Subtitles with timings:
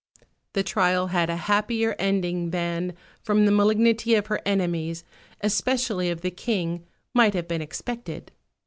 [0.53, 5.03] The trial had a happier ending than, from the malignity of her enemies,
[5.41, 8.31] especially of the King, might have been expected.